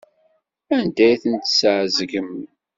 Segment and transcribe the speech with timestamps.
[0.77, 2.31] Anda ay ten-tesɛeẓgem?